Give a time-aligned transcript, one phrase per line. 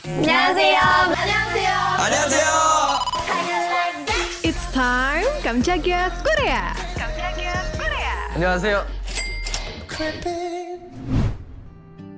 [0.00, 0.79] 안녕하세요.
[0.79, 1.71] 안녕하세요.
[1.99, 2.47] 안녕하세요.
[4.41, 6.73] It's time 깜짝이야 Korea.
[8.33, 8.85] 안녕하세요.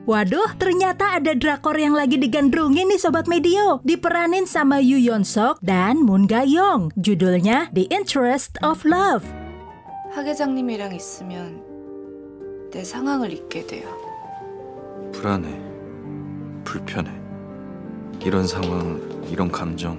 [0.08, 3.84] Waduh, ternyata ada drakor yang lagi digandrungin nih Sobat Medio.
[3.84, 6.88] Diperanin sama Yu Yeon Sok dan Moon Ga Young.
[6.96, 9.28] Judulnya The Interest of Love.
[10.16, 11.60] 하 계장님이랑 있으면
[12.72, 13.92] 내 상황을 잊게 돼요.
[15.12, 15.52] 불안해.
[16.64, 17.12] 불편해.
[18.26, 19.98] 이런 상황, 이런 감정.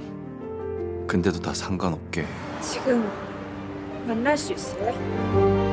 [1.07, 2.27] 근데도 다 상관없게.
[2.63, 3.07] 지금
[4.07, 5.64] 만날 수 있어요?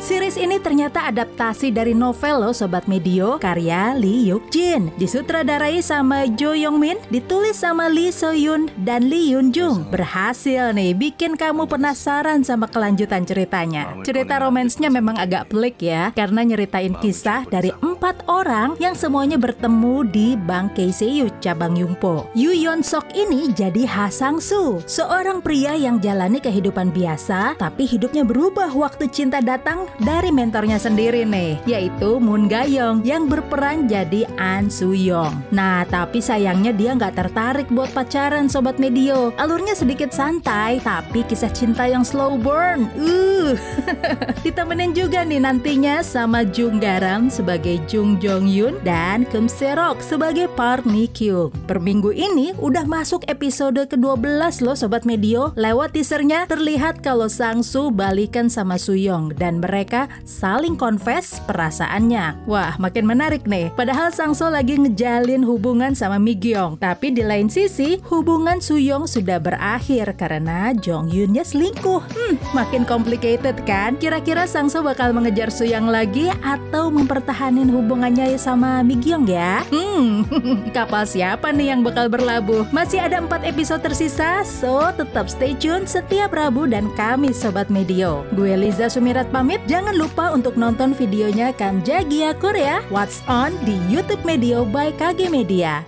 [0.00, 4.88] Series ini ternyata adaptasi dari novel loh Sobat Medio karya Lee Yuk Jin.
[4.96, 9.84] Disutradarai sama Jo Yong Min, ditulis sama Lee So Yoon dan Lee Yoon Jung.
[9.92, 13.92] Berhasil nih bikin kamu penasaran sama kelanjutan ceritanya.
[14.00, 20.08] Cerita romansnya memang agak pelik ya karena nyeritain kisah dari empat orang yang semuanya bertemu
[20.08, 22.24] di Bank Keiseiyu cabang Yungpo.
[22.32, 27.84] Yu Yeon Sok ini jadi Ha Sang Soo, seorang pria yang jalani kehidupan biasa tapi
[27.84, 33.90] hidupnya berubah waktu cinta datang dari mentornya sendiri nih, yaitu Moon Ga Young yang berperan
[33.90, 35.34] jadi An Soo Young.
[35.52, 39.34] Nah, tapi sayangnya dia nggak tertarik buat pacaran Sobat Medio.
[39.36, 42.88] Alurnya sedikit santai, tapi kisah cinta yang slow burn.
[42.96, 43.58] Uh,
[44.44, 50.46] ditemenin juga nih nantinya sama Jung Garam sebagai Jung Jong Yun dan Kim Serok sebagai
[50.54, 51.52] Park Mi Kyung.
[51.66, 55.52] Per minggu ini udah masuk episode ke-12 loh Sobat Medio.
[55.58, 59.79] Lewat teasernya terlihat kalau Sang Soo balikan sama Suyong dan mereka
[60.26, 62.44] saling confess perasaannya.
[62.44, 63.72] Wah, makin menarik nih.
[63.72, 66.76] Padahal Sang Soo lagi ngejalin hubungan sama Mi Gyeong.
[66.80, 72.02] Tapi di lain sisi, hubungan Suyong sudah berakhir karena Jong Yunnya selingkuh.
[72.04, 73.96] Hmm, makin complicated kan?
[73.96, 79.64] Kira-kira Sang Soo bakal mengejar Suyong lagi atau mempertahankan hubungannya sama Mi Gyeong ya?
[79.70, 80.24] Hmm,
[80.76, 82.68] kapal siapa nih yang bakal berlabuh?
[82.74, 88.22] Masih ada 4 episode tersisa, so tetap stay tune setiap Rabu dan Kamis Sobat Medio.
[88.34, 94.26] Gue Liza Sumirat pamit, jangan lupa untuk nonton videonya Kamjagia Korea What's On di YouTube
[94.26, 95.86] Medio by KG Media.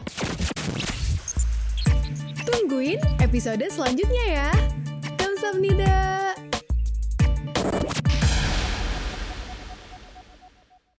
[2.47, 4.51] Tungguin episode selanjutnya ya.
[5.19, 6.32] Kamsahamnida.